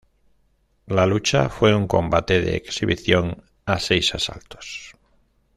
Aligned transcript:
La 0.87 1.05
lucha 1.05 1.47
fue 1.49 1.75
un 1.75 1.85
combate 1.85 2.41
de 2.41 2.55
exhibición 2.55 3.43
a 3.67 3.77
seis 3.79 4.15
asaltos. 4.15 4.93